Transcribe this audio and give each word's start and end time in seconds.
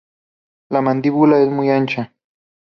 La 0.71 0.81
mandíbula 0.81 1.39
es 1.41 1.49
muy 1.51 1.69
ancha. 1.69 2.11